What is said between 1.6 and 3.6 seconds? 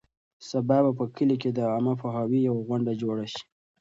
عامه پوهاوي یوه غونډه جوړه شي.